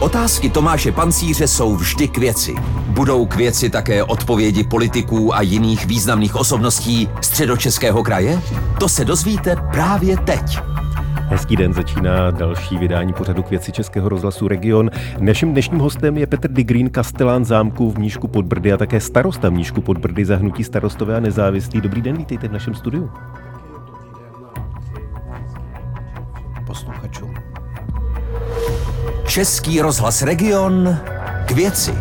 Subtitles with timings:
[0.00, 2.54] Otázky Tomáše Pancíře jsou vždy k věci.
[2.86, 8.40] Budou k věci také odpovědi politiků a jiných významných osobností středočeského kraje?
[8.78, 10.58] To se dozvíte právě teď.
[11.14, 14.90] Hezký den, začíná další vydání pořadu k věci Českého rozhlasu Region.
[15.18, 19.50] Naším dnešním hostem je Petr Digrín, kastelán zámku v Mníšku pod Brdy a také starosta
[19.50, 21.80] Mníšku pod Brdy za hnutí starostové a nezávislí.
[21.80, 23.10] Dobrý den, vítejte v našem studiu.
[26.66, 27.34] Posluchačům.
[29.28, 30.98] Český rozhlas Region
[31.48, 31.94] k věci.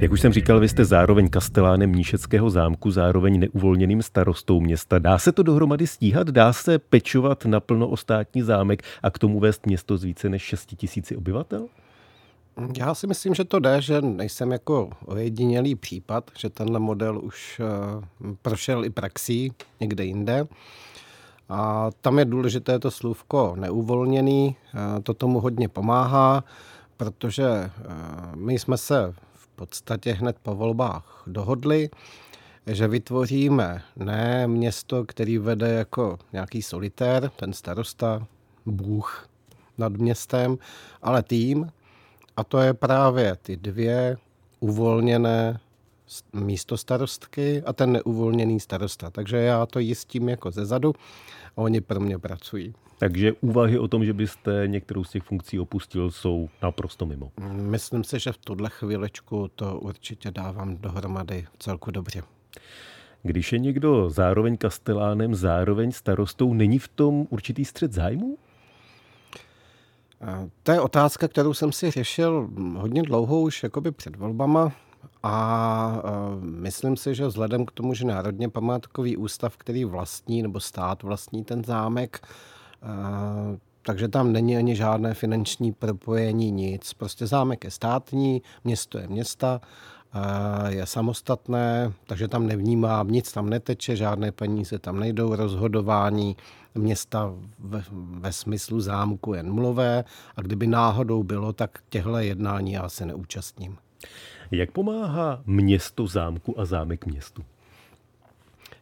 [0.00, 4.98] Jak už jsem říkal, vy jste zároveň kastelánem Mníšeckého zámku, zároveň neuvolněným starostou města.
[4.98, 6.28] Dá se to dohromady stíhat?
[6.28, 10.42] Dá se pečovat naplno o státní zámek a k tomu vést město z více než
[10.42, 11.66] 6 tisíci obyvatel?
[12.78, 17.60] Já si myslím, že to jde, že nejsem jako ojedinělý případ, že tenhle model už
[17.60, 20.46] uh, prošel i praxí někde jinde.
[21.48, 26.44] A tam je důležité to slůvko neuvolněný, uh, to tomu hodně pomáhá,
[26.96, 29.14] protože uh, my jsme se
[29.56, 31.90] podstatě hned po volbách dohodli,
[32.66, 38.26] že vytvoříme ne město, který vede jako nějaký solitér, ten starosta,
[38.66, 39.28] bůh
[39.78, 40.58] nad městem,
[41.02, 41.72] ale tým.
[42.36, 44.16] A to je právě ty dvě
[44.60, 45.60] uvolněné
[46.32, 49.10] místo starostky a ten neuvolněný starosta.
[49.10, 50.94] Takže já to jistím jako zezadu
[51.56, 52.74] a oni pro mě pracují.
[52.98, 57.32] Takže úvahy o tom, že byste některou z těch funkcí opustil, jsou naprosto mimo.
[57.50, 62.22] Myslím si, že v tuhle chvílečku to určitě dávám dohromady celku dobře.
[63.22, 68.38] Když je někdo zároveň kastelánem, zároveň starostou, není v tom určitý střed zájmu?
[70.62, 74.72] To je otázka, kterou jsem si řešil hodně dlouho už jakoby před volbama
[75.22, 76.02] a
[76.40, 81.44] myslím si, že vzhledem k tomu, že Národně památkový ústav, který vlastní nebo stát vlastní
[81.44, 82.28] ten zámek,
[83.82, 86.92] takže tam není ani žádné finanční propojení, nic.
[86.94, 89.60] Prostě zámek je státní, město je města,
[90.68, 96.36] je samostatné, takže tam nevnímám, nic tam neteče, žádné peníze tam nejdou, rozhodování
[96.74, 100.04] města ve, ve smyslu zámku jen mluvé
[100.36, 103.76] a kdyby náhodou bylo, tak těchto jednání já se neúčastním.
[104.50, 107.44] Jak pomáhá město zámku a zámek městu?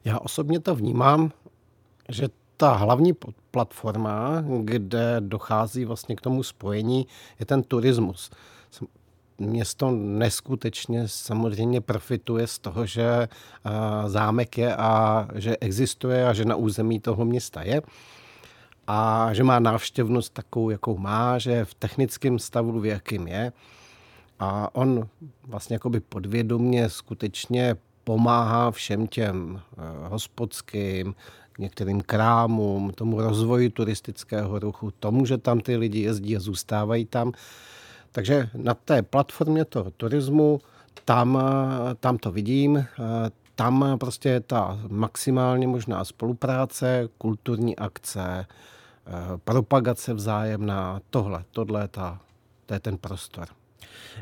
[0.04, 1.32] Já osobně to vnímám,
[2.08, 3.12] že ta hlavní
[3.50, 7.06] platforma, kde dochází vlastně k tomu spojení,
[7.40, 8.30] je ten turismus.
[9.38, 13.28] Město neskutečně samozřejmě profituje z toho, že
[14.06, 17.82] zámek je a že existuje a že na území toho města je
[18.86, 23.52] a že má návštěvnost takovou, jakou má, že v technickém stavu, v jakým je.
[24.44, 25.08] A on
[25.46, 31.14] vlastně jakoby podvědomně skutečně pomáhá všem těm eh, hospodským,
[31.58, 37.32] některým krámům, tomu rozvoji turistického ruchu, tomu, že tam ty lidi jezdí a zůstávají tam.
[38.12, 40.60] Takže na té platformě toho turismu
[41.04, 41.38] tam,
[42.00, 42.84] tam to vidím,
[43.54, 48.46] tam prostě je ta maximálně možná spolupráce, kulturní akce,
[49.44, 52.20] propagace vzájemná, tohle, tohle je, ta,
[52.66, 53.48] to je ten prostor.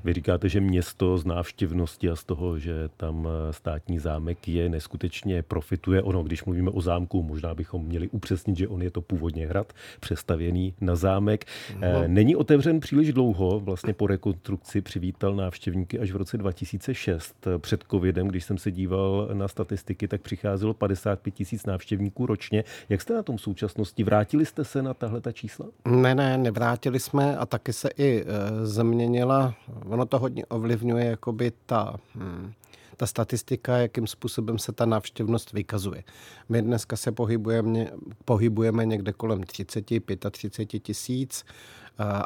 [0.04, 4.68] Vy říkáte, že město z návštěvnosti a z toho, že tam eh, státní zámek je,
[4.68, 6.02] neskutečně profituje.
[6.02, 9.72] Ono, když mluvíme o zámku, možná bychom měli upřesnit, že on je to původně hrad,
[10.00, 11.44] přestavěný na zámek.
[11.80, 11.88] No.
[12.06, 17.46] Není otevřen příliš dlouho, vlastně po rekonstrukci přivítal návštěvníky až v roce 2006.
[17.58, 22.64] Před covidem, když jsem se díval na statistiky, tak přicházelo 55 tisíc návštěvníků ročně.
[22.88, 24.04] Jak jste na tom v současnosti?
[24.04, 25.66] Vrátili jste se na tahle ta čísla?
[25.84, 29.54] Ne, ne, nevrátili jsme a taky se i e, změnila
[29.84, 32.52] ono to hodně ovlivňuje jakoby ta, hmm,
[32.96, 36.04] ta statistika, jakým způsobem se ta návštěvnost vykazuje.
[36.48, 37.86] My dneska se pohybujeme,
[38.24, 39.84] pohybujeme někde kolem 30,
[40.30, 41.44] 35 tisíc,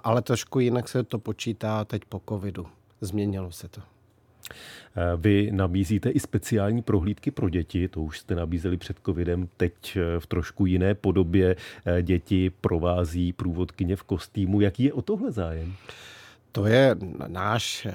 [0.05, 2.67] ale trošku jinak se to počítá teď po covidu.
[3.01, 3.81] Změnilo se to.
[4.97, 9.97] Eh, vy nabízíte i speciální prohlídky pro děti, to už jste nabízeli před covidem, teď
[9.97, 11.57] eh, v trošku jiné podobě
[12.03, 14.61] děti provází průvodkyně v kostýmu.
[14.61, 15.75] Jaký je o tohle zájem?
[16.57, 17.87] To je náš,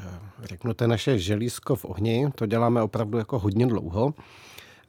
[0.44, 2.31] řeknu, to naše želízko v ohni.
[2.36, 4.13] To děláme opravdu jako hodně dlouho.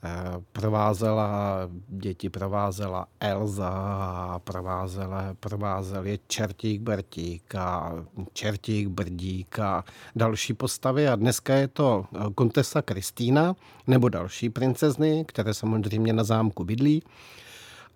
[0.04, 0.10] Eh,
[0.52, 1.58] provázela
[1.88, 7.92] děti, provázela Elza, provázela, provázel je Čertík Bertík a
[8.32, 9.84] Čertík Brdík a
[10.16, 11.08] další postavy.
[11.08, 12.04] A dneska je to
[12.34, 17.02] kontesa Kristýna nebo další princezny, které samozřejmě na zámku bydlí.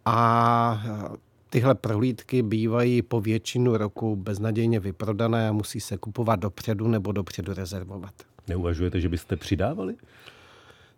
[0.05, 0.83] A
[1.57, 7.55] Tyhle prohlídky bývají po většinu roku beznadějně vyprodané a musí se kupovat dopředu nebo dopředu
[7.55, 8.15] rezervovat.
[8.49, 9.95] Neuvažujete, že byste přidávali?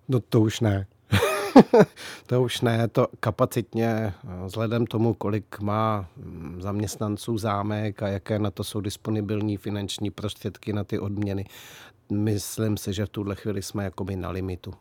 [0.09, 0.87] No to už ne.
[2.27, 4.15] to už ne, to kapacitně,
[4.47, 10.73] vzhledem tomu, kolik má mm, zaměstnanců zámek a jaké na to jsou disponibilní finanční prostředky
[10.73, 11.45] na ty odměny,
[12.13, 14.75] myslím si, že v tuhle chvíli jsme jakoby na limitu.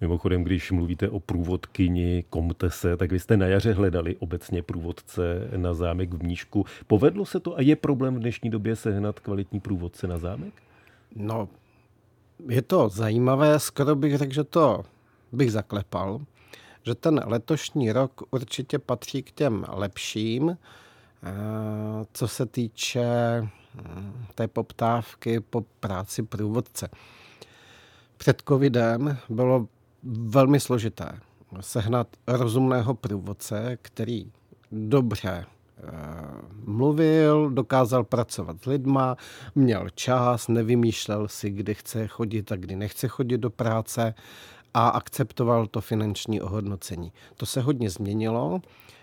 [0.00, 5.74] Mimochodem, když mluvíte o průvodkyni Komtese, tak vy jste na jaře hledali obecně průvodce na
[5.74, 6.64] zámek v Mníšku.
[6.86, 10.52] Povedlo se to a je problém v dnešní době sehnat kvalitní průvodce na zámek?
[11.16, 11.48] No,
[12.48, 14.84] je to zajímavé, skoro bych řekl, že to
[15.32, 16.20] bych zaklepal,
[16.82, 20.56] že ten letošní rok určitě patří k těm lepším, eh,
[22.12, 23.04] co se týče
[23.74, 26.88] hm, té poptávky po práci průvodce.
[28.16, 29.68] Před covidem bylo
[30.02, 31.20] velmi složité
[31.60, 34.32] sehnat rozumného průvodce, který
[34.72, 35.92] dobře eh,
[36.64, 39.16] mluvil, dokázal pracovat s lidma,
[39.54, 44.14] měl čas, nevymýšlel si, kdy chce chodit a kdy nechce chodit do práce
[44.74, 47.12] a akceptoval to finanční ohodnocení.
[47.36, 48.60] To se hodně změnilo.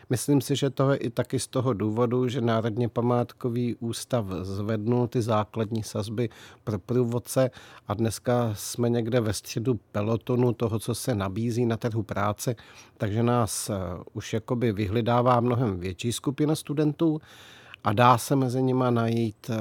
[0.09, 5.07] Myslím si, že to je i taky z toho důvodu, že Národně památkový ústav zvednul
[5.07, 6.29] ty základní sazby
[6.63, 7.51] pro průvodce
[7.87, 12.55] a dneska jsme někde ve středu pelotonu toho, co se nabízí na trhu práce,
[12.97, 13.75] takže nás eh,
[14.13, 17.21] už jakoby vyhledává mnohem větší skupina studentů
[17.83, 19.55] a dá se mezi nima najít, eh,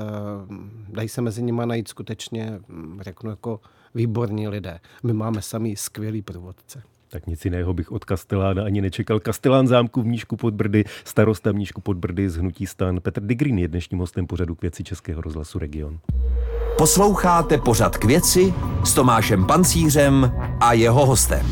[0.88, 3.60] dají se mezi nima najít skutečně, hm, řeknu jako
[3.94, 4.80] výborní lidé.
[5.02, 6.82] My máme sami skvělý průvodce.
[7.12, 9.20] Tak nic jiného bych od Kastelána ani nečekal.
[9.20, 13.00] Kastelán zámku v Mníšku pod Brdy, starosta Mníšku pod Brdy z Hnutí stan.
[13.00, 15.98] Petr Digrin je dnešním hostem pořadu k věci Českého rozhlasu Region.
[16.78, 18.54] Posloucháte pořad k věci
[18.84, 21.46] s Tomášem Pancířem a jeho hostem.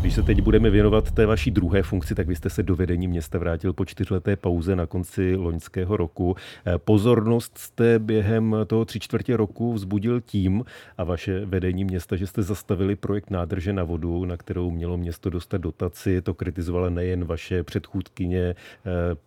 [0.00, 3.08] Když se teď budeme věnovat té vaší druhé funkci, tak vy jste se do vedení
[3.08, 6.36] města vrátil po čtyřleté pauze na konci loňského roku.
[6.66, 10.64] Eh, pozornost jste během toho tři čtvrtě roku vzbudil tím
[10.98, 15.30] a vaše vedení města, že jste zastavili projekt nádrže na vodu, na kterou mělo město
[15.30, 16.22] dostat dotaci.
[16.22, 18.54] To kritizovala nejen vaše předchůdkyně, eh,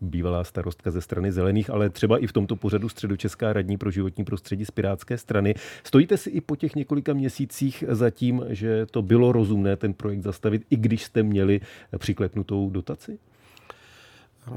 [0.02, 4.24] bývalá starostka ze strany zelených, ale třeba i v tomto pořadu středočeská radní pro životní
[4.24, 5.54] prostředí z Pirátské strany.
[5.84, 10.22] Stojíte si i po těch několika měsících za tím, že to bylo rozumné ten projekt
[10.22, 11.62] zastavit, i když jste měli
[11.98, 13.20] přiklepnutou dotaci?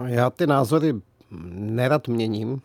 [0.06, 0.94] Já ty názory
[1.54, 2.62] nerad měním.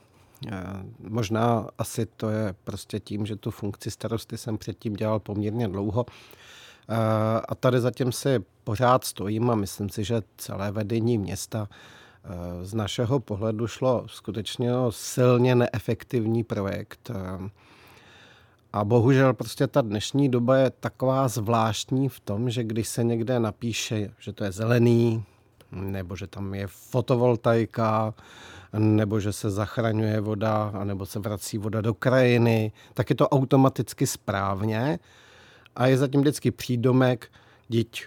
[1.00, 6.06] Možná asi to je prostě tím, že tu funkci starosty jsem předtím dělal poměrně dlouho.
[7.50, 11.70] A tady zatím si pořád stojím a myslím si, že celé vedení města
[12.62, 17.12] z našeho pohledu šlo skutečně silně neefektivní projekt.
[18.74, 23.40] A bohužel prostě ta dnešní doba je taková zvláštní v tom, že když se někde
[23.40, 25.24] napíše, že to je zelený,
[25.72, 28.14] nebo že tam je fotovoltaika,
[28.78, 34.08] nebo že se zachraňuje voda, nebo se vrací voda do krajiny, tak je to automaticky
[34.08, 35.00] správně.
[35.76, 37.32] A je zatím vždycky přídomek,
[37.68, 38.06] díť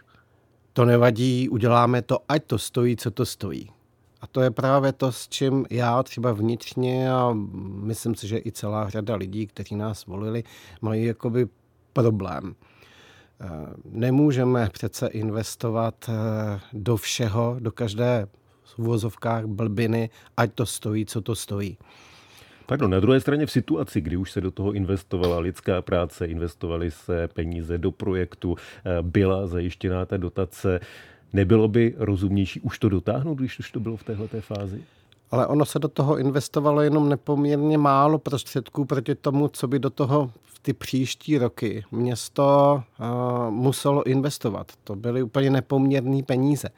[0.72, 3.70] to nevadí, uděláme to, ať to stojí, co to stojí.
[4.22, 7.32] A to je právě to, s čím já třeba vnitřně a
[7.82, 10.44] myslím si, že i celá řada lidí, kteří nás volili,
[10.80, 11.46] mají jakoby
[11.92, 12.54] problém.
[13.40, 13.46] Eh,
[13.84, 18.26] nemůžeme přece investovat eh, do všeho, do každé
[18.64, 21.78] v uvozovkách blbiny, ať to stojí, co to stojí.
[22.66, 26.90] Pardon, na druhé straně v situaci, kdy už se do toho investovala lidská práce, investovaly
[26.90, 30.80] se peníze do projektu, eh, byla zajištěná ta dotace,
[31.32, 34.82] Nebylo by rozumnější už to dotáhnout, když už to bylo v téhle fázi?
[35.30, 39.90] Ale ono se do toho investovalo jenom nepoměrně málo prostředků proti tomu, co by do
[39.90, 44.72] toho v ty příští roky město uh, muselo investovat.
[44.84, 46.68] To byly úplně nepoměrné peníze.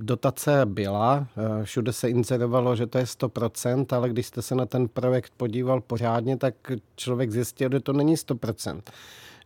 [0.00, 1.26] Dotace byla,
[1.62, 5.80] všude se inzerovalo, že to je 100%, ale když jste se na ten projekt podíval
[5.80, 6.54] pořádně, tak
[6.96, 8.80] člověk zjistil, že to není 100%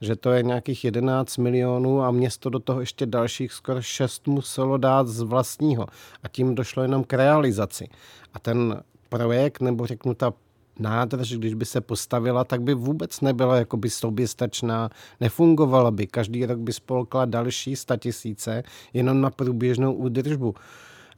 [0.00, 4.76] že to je nějakých 11 milionů a město do toho ještě dalších skoro 6 muselo
[4.76, 5.86] dát z vlastního.
[6.22, 7.88] A tím došlo jenom k realizaci.
[8.34, 10.32] A ten projekt, nebo řeknu ta
[10.78, 14.90] nádrž, když by se postavila, tak by vůbec nebyla jakoby soběstačná,
[15.20, 16.06] nefungovala by.
[16.06, 18.62] Každý rok by spolkla další statisíce
[18.92, 20.54] jenom na průběžnou údržbu.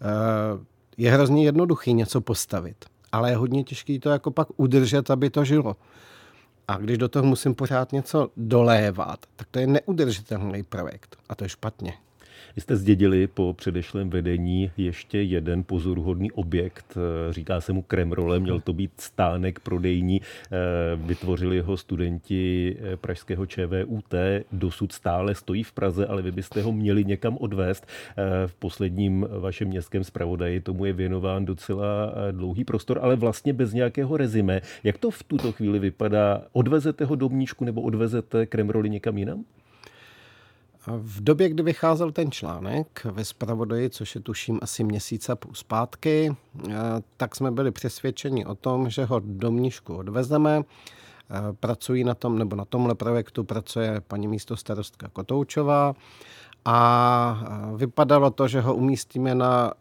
[0.02, 0.64] Eh,
[0.96, 5.44] je hrozně jednoduchý něco postavit, ale je hodně těžký to jako pak udržet, aby to
[5.44, 5.76] žilo.
[6.70, 11.16] A když do toho musím pořád něco dolévat, tak to je neudržitelný projekt.
[11.28, 11.92] A to je špatně.
[12.56, 18.40] Vy jste zdědili po předešlém vedení ještě jeden pozoruhodný objekt, eh, říká se mu Kremrole,
[18.40, 20.56] měl to být stánek prodejní, eh,
[20.96, 24.14] vytvořili ho studenti eh, pražského ČVUT,
[24.52, 27.86] dosud stále stojí v Praze, ale vy byste ho měli někam odvést.
[28.46, 34.16] V posledním vašem městském zpravodaji tomu je věnován docela dlouhý prostor, ale vlastně bez nějakého
[34.16, 34.60] rezime.
[34.84, 36.42] Jak to v tuto chvíli vypadá?
[36.52, 37.28] Odvezete ho do
[37.60, 39.44] nebo odvezete Kremroli někam jinam?
[40.98, 45.54] V době, kdy vycházel ten článek ve Spravodaji, což je tuším asi měsíc a půl
[45.54, 46.36] zpátky,
[46.68, 46.72] eh,
[47.16, 50.62] tak jsme byli přesvědčeni o tom, že ho do Mníšku odvezeme.
[51.30, 55.94] Eh, pracují na tom, nebo na tomhle projektu pracuje paní místo starostka Kotoučová
[56.64, 59.72] a vypadalo to, že ho umístíme na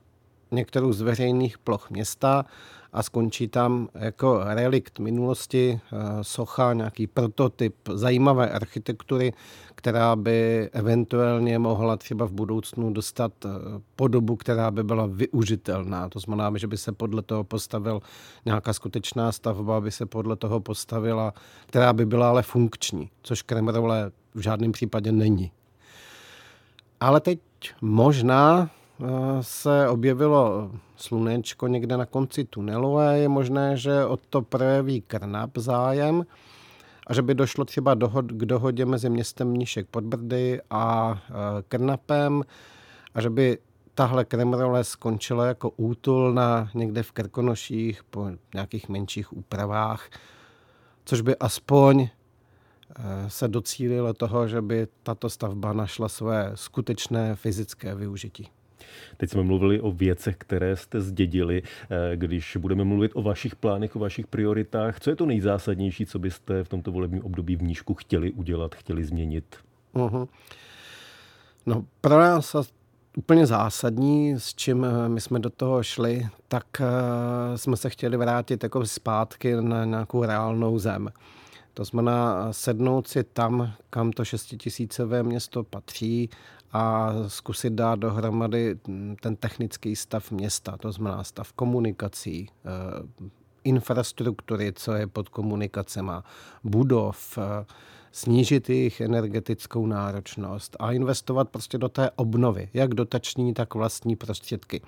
[0.51, 2.45] některou z veřejných ploch města
[2.93, 9.33] a skončí tam jako relikt minulosti, eh, socha, nějaký prototyp zajímavé architektury,
[9.75, 13.49] která by eventuálně mohla třeba v budoucnu dostat eh,
[13.95, 16.09] podobu, která by byla využitelná.
[16.09, 18.01] To znamená, že by se podle toho postavil
[18.45, 21.33] nějaká skutečná stavba, by se podle toho postavila,
[21.65, 25.51] která by byla ale funkční, což Kremrole v žádném případě není.
[26.99, 27.39] Ale teď
[27.81, 28.69] možná
[29.41, 35.57] se objevilo slunečko někde na konci tunelu a je možné, že o to projeví Krnap
[35.57, 36.25] zájem
[37.07, 41.33] a že by došlo třeba dohod, k dohodě mezi městem Mníšek pod Brdy a e,
[41.61, 42.43] Krnapem
[43.13, 43.57] a že by
[43.93, 50.09] tahle Kremrole skončila jako útul na někde v Krkonoších po nějakých menších úpravách,
[51.05, 52.09] což by aspoň e,
[53.29, 58.49] se docílilo toho, že by tato stavba našla své skutečné fyzické využití.
[59.17, 61.63] Teď jsme mluvili o věcech, které jste zdědili.
[61.63, 66.19] Eh, když budeme mluvit o vašich plánech, o vašich prioritách, co je to nejzásadnější, co
[66.19, 69.55] byste v tomto volebním období v Nížku chtěli udělat, chtěli změnit?
[69.95, 70.27] Uh-huh.
[71.65, 72.55] No, pro nás
[73.17, 76.85] úplně zásadní, s čím eh, my jsme do toho šli, tak uh,
[77.55, 81.09] jsme se chtěli vrátit jako zpátky na nějakou reálnou zem.
[81.79, 86.29] To znamená sednout si tam, kam to šestitisícové město patří
[86.71, 88.79] a zkusit dát dohromady
[89.21, 93.27] ten technický stav města, to znamená stav komunikací, eh,
[93.63, 96.23] infrastruktury, co je pod komunikacema,
[96.63, 97.65] budov, eh,
[98.11, 104.81] snížit jejich energetickou náročnost a investovat prostě do té obnovy, jak dotační, tak vlastní prostředky.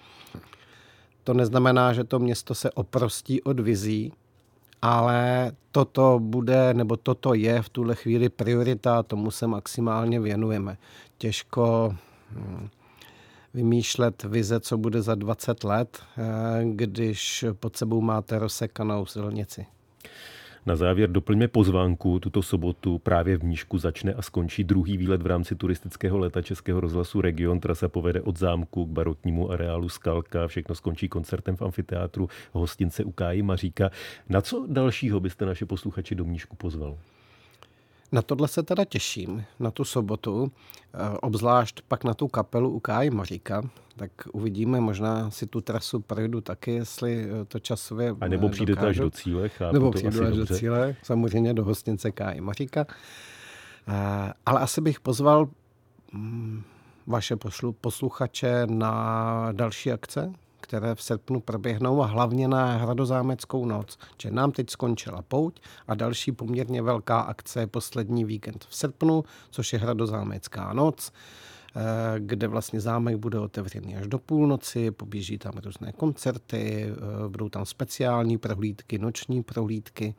[1.24, 4.14] To neznamená, že to město se oprostí od vizí,
[4.82, 10.78] ale toto bude, nebo toto je v tuhle chvíli priorita, tomu se maximálně věnujeme.
[11.18, 11.96] Těžko
[12.32, 12.70] hm,
[13.54, 16.22] vymýšlet vize, co bude za 20 let, eh,
[16.66, 19.66] když pod sebou máte rozsekanou silnici.
[20.66, 22.20] Na závěr doplňme pozvánku.
[22.20, 26.80] Tuto sobotu právě v Mníšku začne a skončí druhý výlet v rámci turistického leta Českého
[26.80, 27.60] rozhlasu Region.
[27.60, 30.48] Trasa povede od zámku k baroknímu areálu Skalka.
[30.48, 33.90] Všechno skončí koncertem v amfiteátru hostince u Káji Maříka.
[34.30, 36.98] Na co dalšího byste naše posluchači do Mníšku pozval?
[38.12, 40.52] Na tohle se teda těším, na tu sobotu,
[40.94, 43.62] eh, obzvlášť pak na tu kapelu u Káji Maříka,
[43.96, 48.88] tak uvidíme, možná si tu trasu projdu taky, jestli eh, to časově A nebo přijdete
[48.88, 50.54] až do cíle, chápu Nebo přijdu až dobře.
[50.54, 52.86] do cíle, samozřejmě do hostince Káji Maříka.
[53.88, 55.50] Eh, ale asi bych pozval
[56.14, 56.64] mm,
[57.08, 57.36] vaše
[57.82, 63.98] posluchače na další akce, které v srpnu proběhnou a hlavně na Hradozámeckou noc.
[64.22, 69.24] Že nám teď skončila pouť a další poměrně velká akce je poslední víkend v srpnu,
[69.50, 71.12] což je Hradozámecká noc
[71.76, 71.82] eh,
[72.20, 77.66] kde vlastně zámek bude otevřený až do půlnoci, poběží tam různé koncerty, eh, budou tam
[77.66, 80.16] speciální prohlídky, noční prohlídky,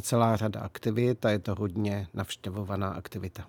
[0.00, 3.46] celá řada aktivit a je to hodně navštěvovaná aktivita.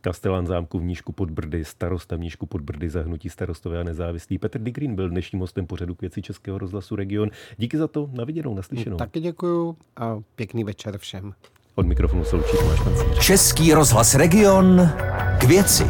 [0.00, 4.38] Kastelán zámku v Nížku pod Brdy, starosta v Nížku pod Brdy, zahnutí starostové a nezávislí.
[4.38, 7.30] Petr Digrin byl dnešním hostem pořadu k věci Českého rozhlasu Region.
[7.56, 8.96] Díky za to, na viděnou, naslyšenou.
[8.96, 11.32] Taky děkuju a pěkný večer všem.
[11.74, 14.90] Od mikrofonu se loučí Tomáš Český rozhlas Region
[15.40, 15.84] k věci.